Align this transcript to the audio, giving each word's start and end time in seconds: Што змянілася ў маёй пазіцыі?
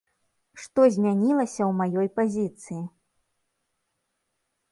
Што 0.61 0.85
змянілася 0.95 1.61
ў 1.65 1.71
маёй 1.81 2.09
пазіцыі? 2.17 2.79